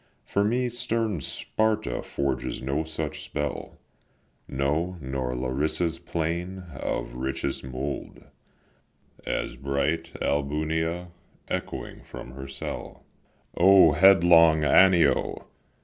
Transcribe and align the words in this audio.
For 0.25 0.43
me 0.43 0.67
stern 0.69 1.21
Sparta 1.21 2.01
forges 2.01 2.59
no 2.63 2.83
such 2.83 3.19
spell, 3.21 3.77
No, 4.47 4.97
nor 4.99 5.35
Larissa's 5.35 5.99
plain 5.99 6.63
of 6.75 7.13
richest 7.13 7.63
mould, 7.63 8.23
As 9.27 9.55
bright 9.55 10.11
Albunea 10.19 11.09
echoing 11.49 12.01
from 12.01 12.31
her 12.31 12.47
cell. 12.47 13.03
O 13.55 13.91
headlong 13.91 14.63
Anio! 14.63 15.45